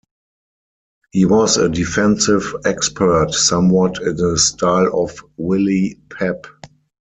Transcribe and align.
He 1.11 1.25
was 1.25 1.57
a 1.57 1.69
defensive 1.69 2.55
expert, 2.65 3.33
somewhat 3.35 4.01
in 4.01 4.15
the 4.15 4.35
style 4.39 4.89
of 4.99 5.23
Willie 5.37 5.99
Pep. 6.09 6.47